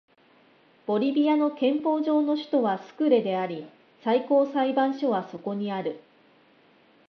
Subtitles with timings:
[0.87, 3.69] ボリビアの憲法上の首都はスクレであり
[4.03, 5.99] 最高裁判所はそこにある